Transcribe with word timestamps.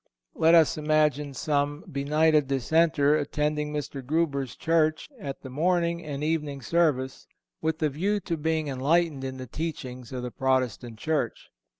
Let 0.33 0.55
us 0.55 0.79
imagine 0.79 1.35
some 1.35 1.81
benighted 1.87 2.47
dissenter 2.47 3.15
attending 3.15 3.71
Mr. 3.71 4.01
Grueber's 4.01 4.55
church 4.55 5.07
at 5.19 5.43
the 5.43 5.49
morning 5.51 6.03
and 6.03 6.23
evening 6.23 6.63
service, 6.63 7.27
with 7.61 7.77
the 7.77 7.89
view 7.91 8.19
to 8.21 8.35
being 8.35 8.67
enlightened 8.67 9.23
in 9.23 9.37
the 9.37 9.45
teachings 9.45 10.11
of 10.11 10.23
the 10.23 10.31
Protestant 10.31 10.97
church. 10.97 11.51